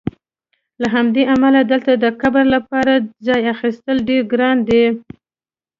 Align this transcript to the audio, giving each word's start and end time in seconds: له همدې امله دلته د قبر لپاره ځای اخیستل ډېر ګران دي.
له 0.81 0.87
همدې 0.95 1.23
امله 1.33 1.61
دلته 1.71 1.91
د 1.95 2.05
قبر 2.21 2.43
لپاره 2.55 2.93
ځای 3.27 3.41
اخیستل 3.55 3.97
ډېر 4.09 4.21
ګران 4.31 4.57
دي. 4.69 4.83